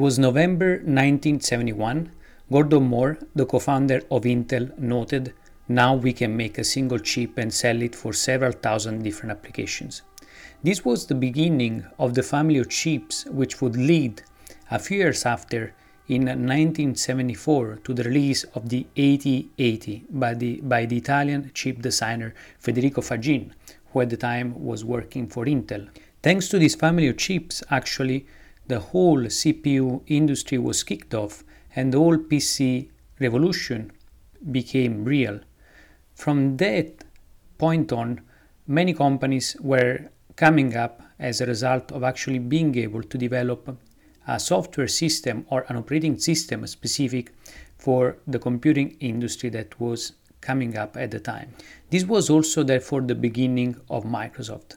[0.00, 2.10] It was November 1971.
[2.50, 5.34] Gordon Moore, the co founder of Intel, noted
[5.68, 10.00] now we can make a single chip and sell it for several thousand different applications.
[10.62, 14.22] This was the beginning of the family of chips which would lead,
[14.70, 15.74] a few years after,
[16.08, 22.32] in 1974 to the release of the 8080 by the, by the Italian chip designer
[22.58, 23.50] Federico Faggin,
[23.92, 25.90] who at the time was working for Intel.
[26.22, 28.24] Thanks to this family of chips, actually,
[28.70, 32.88] the whole CPU industry was kicked off and the whole PC
[33.18, 33.92] revolution
[34.50, 35.40] became real.
[36.14, 37.04] From that
[37.58, 38.20] point on,
[38.66, 43.76] many companies were coming up as a result of actually being able to develop
[44.26, 47.32] a software system or an operating system specific
[47.76, 51.52] for the computing industry that was coming up at the time.
[51.90, 54.76] This was also therefore the beginning of Microsoft.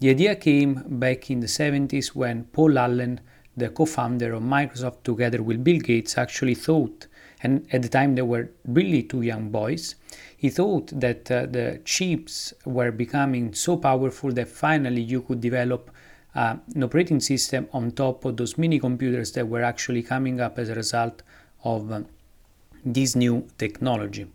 [0.00, 3.20] The idea came back in the 70s when Paul Allen,
[3.56, 7.06] the co founder of Microsoft, together with Bill Gates, actually thought,
[7.42, 9.94] and at the time they were really two young boys,
[10.36, 15.90] he thought that uh, the chips were becoming so powerful that finally you could develop
[16.34, 20.58] uh, an operating system on top of those mini computers that were actually coming up
[20.58, 21.22] as a result
[21.64, 22.00] of uh,
[22.84, 24.26] this new technology.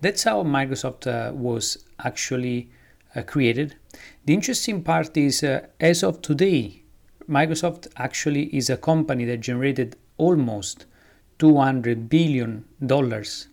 [0.00, 2.70] That's how Microsoft uh, was actually
[3.14, 3.76] uh, created.
[4.24, 6.79] The interesting part is, uh, as of today,
[7.30, 10.86] Microsoft actually is a company that generated almost
[11.38, 13.48] 200 billion dollars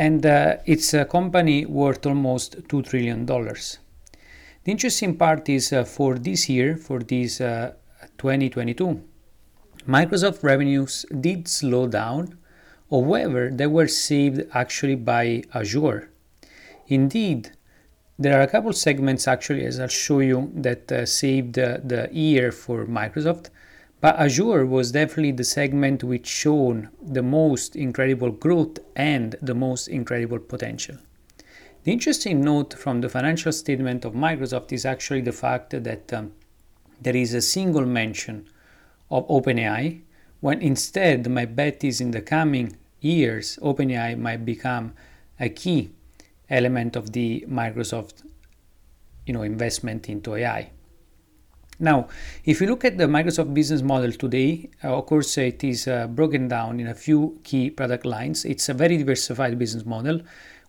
[0.00, 3.26] and uh, it's a company worth almost $2 trillion.
[3.26, 3.76] The
[4.64, 7.74] interesting part is uh, for this year, for this uh,
[8.16, 9.02] 2022,
[9.86, 12.38] Microsoft revenues did slow down,
[12.90, 16.08] however, they were saved actually by Azure.
[16.86, 17.52] Indeed,
[18.20, 22.52] there are a couple segments actually, as I'll show you, that uh, saved the year
[22.52, 23.48] for Microsoft.
[24.02, 29.88] But Azure was definitely the segment which shown the most incredible growth and the most
[29.88, 30.98] incredible potential.
[31.84, 36.32] The interesting note from the financial statement of Microsoft is actually the fact that um,
[37.00, 38.46] there is a single mention
[39.10, 40.02] of OpenAI,
[40.40, 44.92] when instead my bet is in the coming years, OpenAI might become
[45.38, 45.90] a key
[46.50, 48.22] element of the Microsoft
[49.26, 50.70] you know, investment into AI.
[51.78, 52.08] Now,
[52.44, 56.08] if you look at the Microsoft business model today, uh, of course, it is uh,
[56.08, 58.44] broken down in a few key product lines.
[58.44, 60.20] It's a very diversified business model,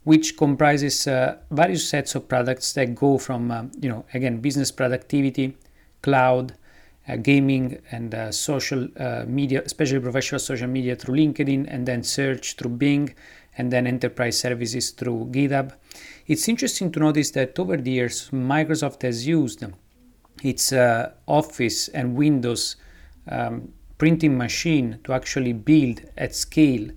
[0.03, 4.71] which comprises uh, various sets of products that go from, uh, you know, again, business
[4.71, 5.57] productivity,
[6.01, 6.53] cloud,
[7.09, 8.87] uh, gaming, and uh, social
[9.27, 13.13] media, especially professional social media through LinkedIn, and then search through Bing,
[13.61, 15.73] and then enterprise services through GitHub.
[16.25, 19.63] It's interesting to notice that over the years, Microsoft has used
[20.41, 22.75] its uh, Office and Windows
[23.29, 26.89] um, printing machine to actually build at scale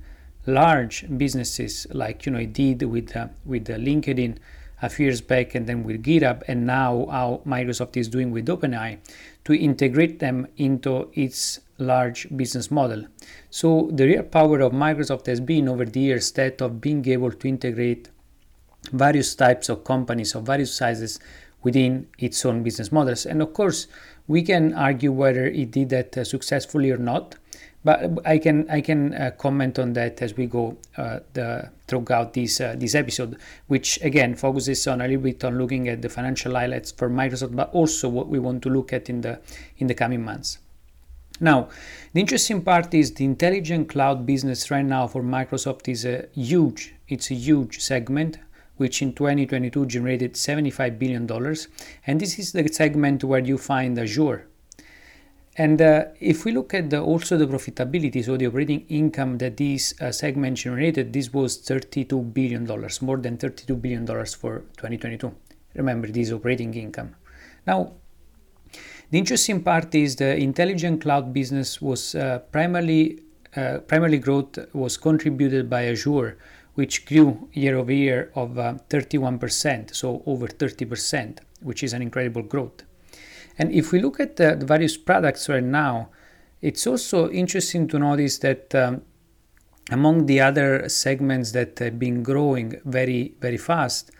[0.46, 4.38] large businesses like you know it did with uh, with uh, LinkedIn
[4.80, 8.46] a few years back and then with GitHub and now how Microsoft is doing with
[8.46, 8.98] OpenAI
[9.44, 13.06] to integrate them into its large business model.
[13.50, 17.32] So the real power of Microsoft has been over the years that of being able
[17.32, 18.10] to integrate
[18.92, 21.18] various types of companies of various sizes
[21.62, 23.26] within its own business models.
[23.26, 23.86] And of course,
[24.28, 27.36] we can argue whether it did that uh, successfully or not.
[27.82, 32.32] But I can I can uh, comment on that as we go uh, the, throughout
[32.32, 33.36] this uh, this episode,
[33.66, 37.54] which again focuses on a little bit on looking at the financial highlights for Microsoft,
[37.54, 39.38] but also what we want to look at in the
[39.76, 40.58] in the coming months.
[41.40, 41.68] Now,
[42.12, 46.94] the interesting part is the intelligent cloud business right now for Microsoft is a huge,
[47.08, 48.38] it's a huge segment
[48.76, 51.28] which in 2022 generated $75 billion.
[52.06, 54.48] And this is the segment where you find Azure.
[55.56, 59.56] And uh, if we look at the, also the profitability, so the operating income that
[59.56, 62.66] this uh, segment generated, this was $32 billion,
[63.02, 65.32] more than $32 billion for 2022.
[65.74, 67.14] Remember, this operating income.
[67.66, 67.92] Now,
[69.10, 73.20] the interesting part is the intelligent cloud business was uh, primarily
[73.56, 76.36] uh, primarily growth was contributed by Azure,
[76.74, 82.42] which grew year over year of uh, 31%, so over 30%, which is an incredible
[82.42, 82.82] growth.
[83.56, 86.08] And if we look at the, the various products right now,
[86.62, 89.02] it's also interesting to notice that um,
[89.90, 94.10] among the other segments that have been growing very, very fast,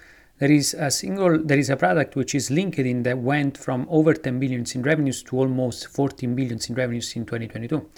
[0.44, 4.12] there is a single there is a product which is LinkedIn that went from over
[4.12, 7.88] 10 billions in revenues to almost 14 billions in revenues in 2022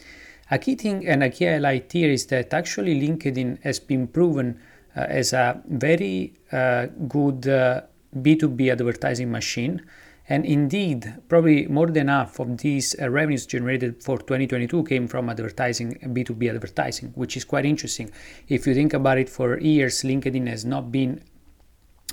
[0.53, 4.61] a key thing and a key highlight here is that actually LinkedIn has been proven
[4.97, 7.81] uh, as a very uh, good uh,
[8.17, 9.83] B2B advertising machine.
[10.29, 15.29] And indeed, probably more than half of these uh, revenues generated for 2022 came from
[15.29, 18.11] advertising, B2B advertising, which is quite interesting.
[18.49, 21.23] If you think about it, for years, LinkedIn has not been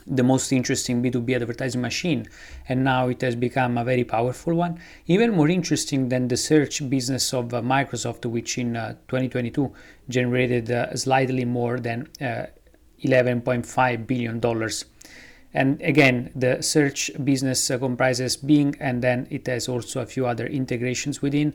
[0.06, 2.28] the most interesting B2B advertising machine,
[2.68, 4.80] and now it has become a very powerful one.
[5.08, 9.72] Even more interesting than the search business of uh, Microsoft, which in uh, 2022
[10.10, 12.46] generated uh, slightly more than uh,
[13.04, 14.86] 11.5 billion dollars.
[15.56, 20.26] And again, the search business uh, comprises Bing, and then it has also a few
[20.26, 21.54] other integrations within.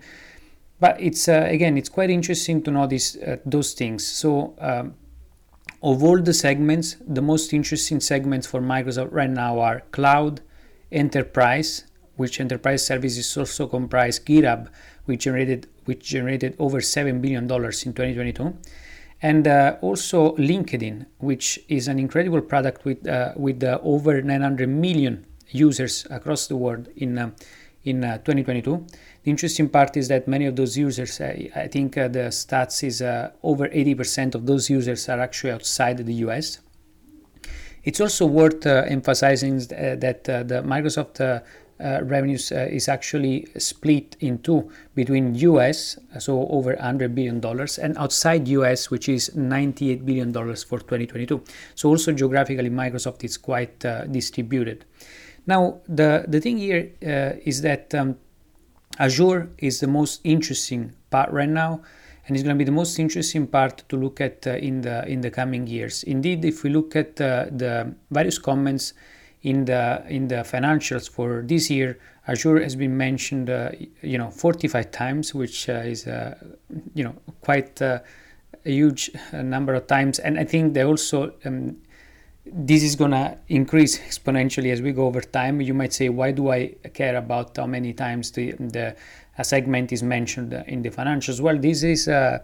[0.78, 4.06] But it's uh, again, it's quite interesting to notice those things.
[4.06, 4.54] So.
[4.58, 4.94] Um,
[5.82, 10.40] of all the segments, the most interesting segments for Microsoft right now are cloud,
[10.90, 11.84] enterprise,
[12.16, 14.68] which enterprise services also comprise GitHub,
[15.04, 18.56] which generated which generated over seven billion dollars in 2022,
[19.22, 24.68] and uh, also LinkedIn, which is an incredible product with uh, with uh, over 900
[24.68, 27.30] million users across the world in uh,
[27.88, 28.86] in uh, 2022.
[29.24, 32.84] The interesting part is that many of those users, I, I think uh, the stats
[32.84, 36.60] is uh, over 80% of those users are actually outside the US.
[37.84, 41.40] It's also worth uh, emphasizing uh, that uh, the Microsoft uh,
[42.02, 48.48] revenues is actually split in two between US, so over 100 billion dollars, and outside
[48.48, 51.42] US, which is 98 billion dollars for 2022.
[51.76, 53.78] So also geographically, Microsoft is quite
[54.10, 54.84] distributed.
[55.48, 58.16] Now, the, the thing here uh, is that um,
[58.98, 61.80] Azure is the most interesting part right now,
[62.26, 65.08] and it's going to be the most interesting part to look at uh, in the
[65.08, 66.02] in the coming years.
[66.02, 68.92] Indeed, if we look at uh, the various comments
[69.42, 73.70] in the in the financials for this year, Azure has been mentioned, uh,
[74.02, 76.36] you know, 45 times, which uh, is uh,
[76.94, 78.02] you know quite a
[78.64, 81.78] huge number of times, and I think they also um,
[82.52, 85.60] this is going to increase exponentially as we go over time.
[85.60, 88.96] You might say, why do I care about how many times the, the
[89.38, 91.40] a segment is mentioned in the financials?
[91.40, 92.38] Well, this is uh,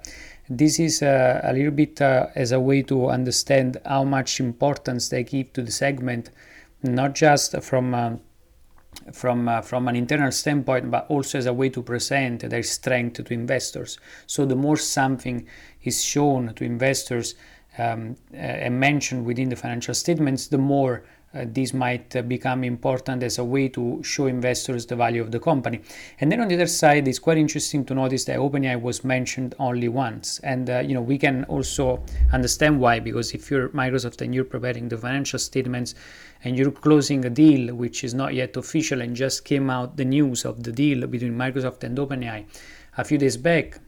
[0.48, 5.08] this is uh, a little bit uh, as a way to understand how much importance
[5.08, 6.30] they give to the segment,
[6.82, 8.16] not just from uh,
[9.12, 13.24] from uh, from an internal standpoint, but also as a way to present their strength
[13.24, 13.98] to investors.
[14.26, 15.46] So the more something
[15.82, 17.34] is shown to investors
[17.78, 21.04] um, uh, and mentioned within the financial statements, the more
[21.34, 25.32] uh, this might uh, become important as a way to show investors the value of
[25.32, 25.80] the company.
[26.20, 29.54] And then on the other side, it's quite interesting to notice that OpenAI was mentioned
[29.58, 30.38] only once.
[30.40, 34.44] And uh, you know we can also understand why, because if you're Microsoft and you're
[34.44, 35.94] preparing the financial statements
[36.44, 40.04] and you're closing a deal which is not yet official and just came out the
[40.04, 42.44] news of the deal between Microsoft and OpenAI
[42.96, 43.80] a few days back,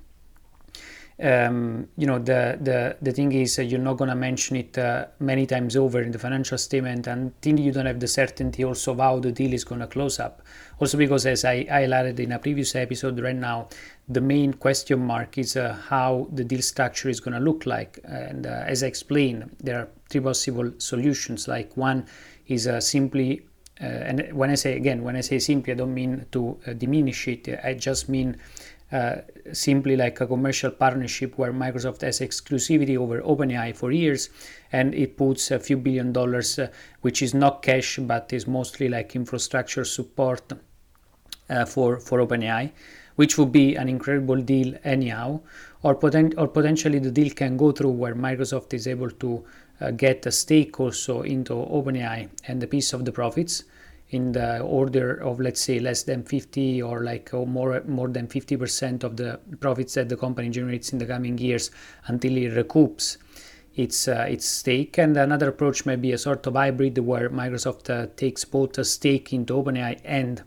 [1.22, 4.76] um, you know the the the thing is uh, you're not going to mention it
[4.76, 8.92] uh, many times over in the financial statement until you don't have the certainty also
[8.92, 10.42] of how the deal is going to close up.
[10.78, 13.66] Also because as i highlighted in a previous episode right now
[14.10, 17.98] the main question mark is uh, how the deal structure is going to look like.
[18.04, 21.48] And uh, as i explained there are three possible solutions.
[21.48, 22.06] Like one
[22.46, 23.46] is uh, simply
[23.80, 27.26] uh, and when i say again when i say simply i don't mean to diminish
[27.26, 27.48] it.
[27.64, 28.36] I just mean
[28.92, 29.16] uh,
[29.52, 34.30] simply like a commercial partnership where Microsoft has exclusivity over OpenAI for years
[34.72, 36.68] and it puts a few billion dollars, uh,
[37.00, 40.52] which is not cash but is mostly like infrastructure support
[41.50, 42.70] uh, for, for OpenAI,
[43.16, 45.40] which would be an incredible deal anyhow.
[45.82, 45.94] Or,
[46.36, 49.44] or potentially the deal can go through where Microsoft is able to
[49.80, 53.64] uh, get a stake also into OpenAI and a piece of the profits
[54.10, 58.28] in the order of let's say less than 50 or like or more more than
[58.28, 61.70] 50% of the profits that the company generates in the coming years
[62.06, 63.16] until it recoups
[63.74, 64.98] its uh, its stake.
[64.98, 68.84] And another approach may be a sort of hybrid where Microsoft uh, takes both a
[68.84, 70.42] stake into OpenAI and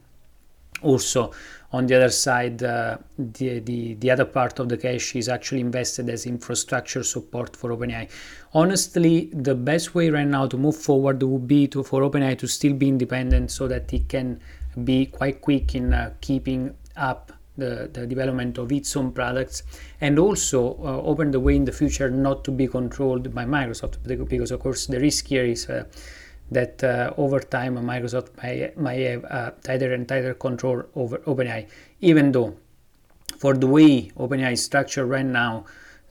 [0.82, 1.32] also
[1.72, 5.62] on the other side, uh, the, the, the other part of the cash is actually
[5.62, 8.10] invested as infrastructure support for OpenAI.
[8.54, 12.48] Honestly, the best way right now to move forward would be to, for OpenAI to
[12.48, 14.40] still be independent so that it can
[14.84, 19.64] be quite quick in uh, keeping up the, the, development of its own products
[20.02, 23.98] and also uh, open the way in the future not to be controlled by Microsoft
[24.30, 25.84] because of course the risk here is uh,
[26.52, 31.68] that uh, over time Microsoft may, may have uh, tighter and tighter control over OpenAI,
[32.02, 32.56] even though
[33.38, 35.66] for the way OpenAI is structured right now,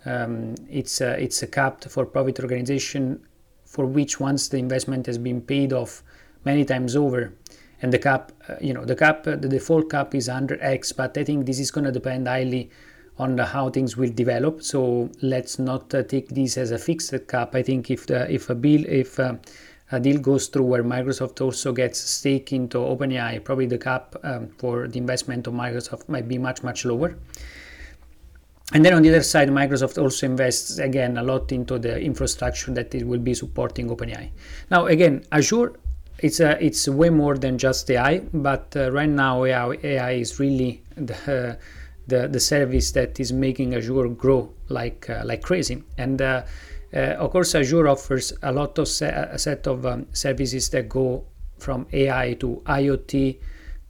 [0.04, 3.21] um, it's, uh, it's a capped for profit organization
[3.64, 6.02] for which once the investment has been paid off
[6.45, 7.35] many times over,
[7.83, 11.16] and the cap, uh, you know, the cap, uh, the default cap is 100x, but
[11.16, 12.71] I think this is going to depend highly
[13.18, 14.62] on how things will develop.
[14.62, 17.54] So let's not uh, take this as a fixed cap.
[17.54, 19.18] I think if the if a bill if
[19.90, 24.49] a deal goes through where Microsoft also gets stake into OpenAI, probably the cap um,
[24.59, 27.16] for the investment of Microsoft might be much much lower.
[28.75, 32.71] And then on the other side, Microsoft also invests again a lot into the infrastructure
[32.73, 34.28] that it will be supporting OpenAI.
[34.71, 35.73] Now, again, Azure,
[36.18, 40.38] it's a, it's way more than just AI, but uh, right now AI, AI is
[40.38, 41.57] really the, uh,
[42.09, 45.83] the the service that is making Azure grow like uh, like crazy.
[45.97, 46.42] And uh,
[46.92, 51.25] of course, Azure offers a lot of se- a set of um, services that go
[51.59, 53.38] from AI to IoT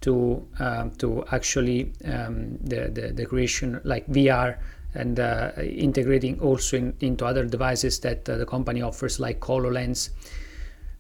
[0.00, 4.59] to um, to actually um, the, the, the creation like VR
[4.95, 10.11] and uh, integrating also in, into other devices that uh, the company offers like HoloLens.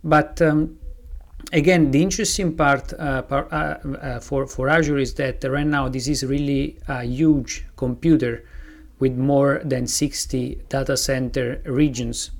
[0.04, 0.78] But um,
[1.52, 5.88] again, the interesting part, uh, part uh, uh, for for Azure is that right now
[5.88, 8.44] this is really a huge computer
[8.98, 12.30] with more than 60 data center regions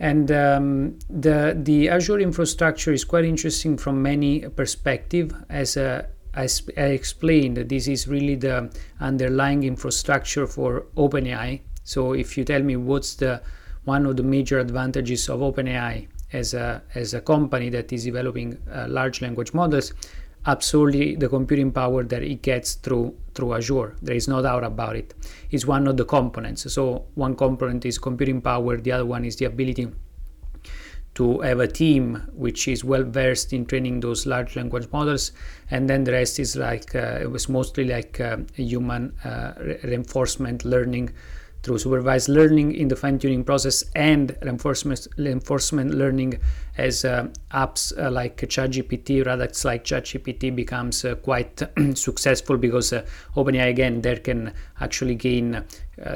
[0.00, 5.34] and um, the the Azure infrastructure is quite interesting from many perspective.
[5.50, 11.60] As, uh, as I explained, this is really the underlying infrastructure for OpenAI.
[11.84, 13.42] So if you tell me what's the
[13.84, 18.56] one of the major advantages of OpenAI as a as a company that is developing
[18.72, 19.92] uh, large language models,
[20.46, 23.96] absolutely the computing power that it gets through through Azure.
[24.02, 25.14] There is no doubt about it.
[25.50, 26.72] It's one of the components.
[26.72, 29.88] So one component is computing power, the other one is the ability
[31.14, 35.32] to have a team which is well versed in training those large language models
[35.70, 40.64] and then the rest is like uh, it was mostly like uh, human uh, reinforcement
[40.64, 41.12] learning
[41.62, 46.38] through supervised learning in the fine-tuning process and reinforcement reinforcement learning
[46.78, 51.62] as uh, apps uh, like ChatGPT, products like ChatGPT becomes uh, quite
[51.94, 53.04] successful because uh,
[53.36, 55.64] OpenAI again there can actually gain uh,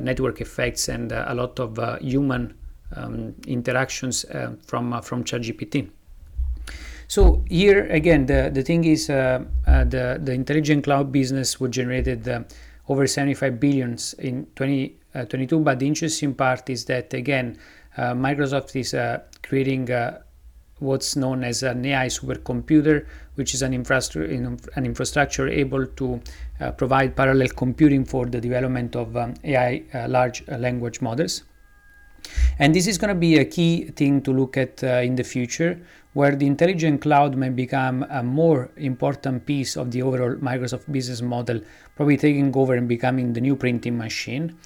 [0.00, 2.54] network effects and uh, a lot of human
[2.96, 4.24] um, interactions
[4.66, 5.90] from from ChatGPT.
[7.06, 9.46] So here again, the, the thing is the
[10.22, 12.46] the intelligent cloud business was generated
[12.88, 17.58] over 75 billions in 20 uh, 22 but the interesting part is that again
[17.96, 19.88] uh, microsoft is uh, creating
[20.78, 24.24] what's known as an AI supercomputer, which is an, infrastructure,
[24.76, 26.20] an infrastructure able to
[26.60, 31.42] uh, provide parallel computing for the development of um, AI uh, large language models.
[32.58, 35.24] And this is going to be a key thing to look at uh, in the
[35.24, 35.80] future,
[36.14, 41.21] where the intelligent cloud may become a more important piece of the overall Microsoft business
[41.21, 41.61] model,
[41.97, 44.56] probably taking over and becoming the new printing machine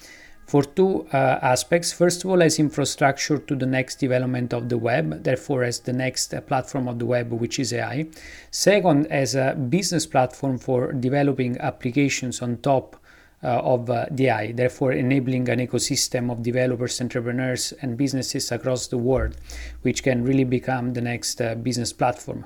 [0.49, 1.93] for two uh, aspects.
[1.93, 5.93] First of all, as infrastructure to the next development of the web, therefore, as the
[5.93, 8.07] next uh, platform of the web, which is AI.
[8.49, 12.98] Second, as a business platform for developing applications on top
[13.47, 19.37] of uh, AI, therefore, enabling an ecosystem of developers, entrepreneurs, and businesses across the world,
[19.81, 22.45] which can really become the next uh, business platform.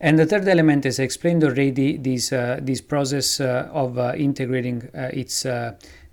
[0.00, 5.44] And the third element, as I explained already, this uh, this process of integrating its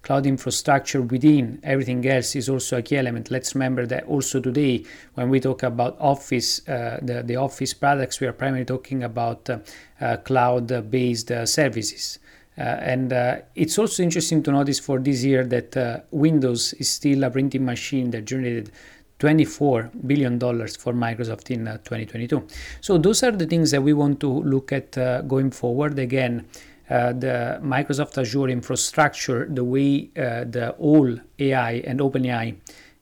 [0.06, 3.32] cloud infrastructure within everything else is also a key element.
[3.32, 4.86] Let's remember that also today,
[5.16, 9.50] when we talk about Office, uh, the, the Office products, we are primarily talking about
[9.50, 9.60] uh,
[10.00, 12.20] uh, cloud based uh, services.
[12.58, 17.24] Uh, and uh, it's also interesting to notice for this year that Windows is still
[17.24, 18.72] a printing machine that generated
[19.20, 22.46] 24 billion dollars for Microsoft in 2022.
[22.82, 24.92] So those are the things that we want to look at
[25.28, 25.98] going forward.
[26.00, 26.46] Again,
[26.90, 32.56] uh, the Microsoft Azure infrastructure, the way uh, the whole AI and OpenAI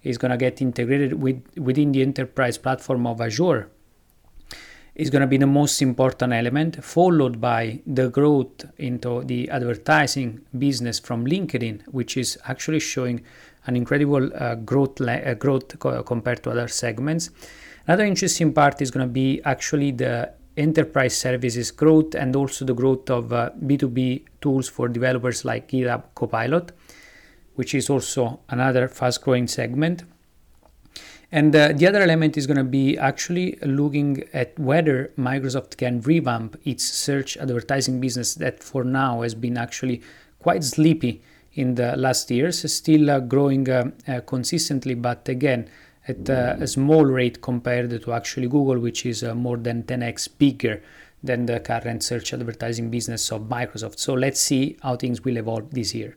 [0.04, 3.70] is going to get integrated with, within the enterprise platform of Azure
[4.96, 10.42] is going to be the most important element, followed by the growth into the advertising
[10.58, 13.22] business from LinkedIn, which is actually showing
[13.66, 17.32] an incredible uh, growth, uh, growth co- compared to other segments.
[17.88, 22.74] Another interesting part is going to be actually the enterprise services growth and also the
[22.74, 26.72] growth of uh, B2B tools for developers like GitHub Copilot,
[27.56, 30.04] which is also another fast growing segment.
[31.34, 36.00] And uh, the other element is going to be actually looking at whether Microsoft can
[36.02, 40.04] revamp its search advertising business that for now has been actually
[40.38, 41.24] quite sleepy
[41.56, 45.68] in the last years, still uh, growing uh, uh, consistently, but again,
[46.08, 50.30] at uh, a small rate compared to actually Google, which is uh, more than 10x
[50.38, 50.84] bigger
[51.24, 53.98] than the current search advertising business of Microsoft.
[53.98, 56.16] So let's see how things will evolve this year.